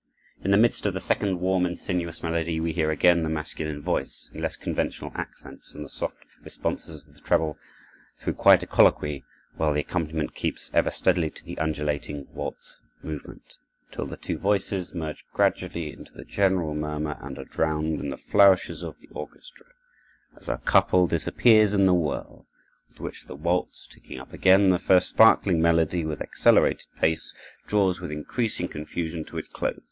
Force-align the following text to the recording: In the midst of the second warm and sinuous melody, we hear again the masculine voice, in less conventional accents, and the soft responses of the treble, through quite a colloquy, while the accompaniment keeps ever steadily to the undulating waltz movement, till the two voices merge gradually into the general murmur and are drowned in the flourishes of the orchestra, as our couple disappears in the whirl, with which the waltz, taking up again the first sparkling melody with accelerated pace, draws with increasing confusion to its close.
In 0.43 0.49
the 0.49 0.57
midst 0.57 0.87
of 0.87 0.95
the 0.95 0.99
second 0.99 1.41
warm 1.41 1.63
and 1.63 1.77
sinuous 1.77 2.23
melody, 2.23 2.59
we 2.59 2.73
hear 2.73 2.89
again 2.89 3.21
the 3.21 3.29
masculine 3.29 3.83
voice, 3.83 4.31
in 4.33 4.41
less 4.41 4.55
conventional 4.55 5.11
accents, 5.13 5.75
and 5.75 5.85
the 5.85 5.89
soft 5.89 6.25
responses 6.43 7.05
of 7.07 7.13
the 7.13 7.19
treble, 7.21 7.55
through 8.17 8.33
quite 8.33 8.63
a 8.63 8.65
colloquy, 8.65 9.23
while 9.57 9.73
the 9.73 9.81
accompaniment 9.81 10.33
keeps 10.33 10.71
ever 10.73 10.89
steadily 10.89 11.29
to 11.29 11.45
the 11.45 11.55
undulating 11.59 12.25
waltz 12.31 12.81
movement, 13.03 13.59
till 13.91 14.07
the 14.07 14.17
two 14.17 14.39
voices 14.39 14.95
merge 14.95 15.23
gradually 15.35 15.93
into 15.93 16.11
the 16.13 16.25
general 16.25 16.73
murmur 16.73 17.15
and 17.21 17.37
are 17.37 17.45
drowned 17.45 17.99
in 17.99 18.09
the 18.09 18.17
flourishes 18.17 18.81
of 18.81 18.97
the 19.01 19.09
orchestra, 19.11 19.67
as 20.35 20.49
our 20.49 20.57
couple 20.57 21.05
disappears 21.05 21.75
in 21.75 21.85
the 21.85 21.93
whirl, 21.93 22.47
with 22.89 22.99
which 22.99 23.25
the 23.25 23.35
waltz, 23.35 23.85
taking 23.93 24.17
up 24.19 24.33
again 24.33 24.71
the 24.71 24.79
first 24.79 25.09
sparkling 25.09 25.61
melody 25.61 26.03
with 26.03 26.21
accelerated 26.21 26.87
pace, 26.97 27.35
draws 27.67 28.01
with 28.01 28.09
increasing 28.09 28.67
confusion 28.67 29.23
to 29.23 29.37
its 29.37 29.47
close. 29.47 29.77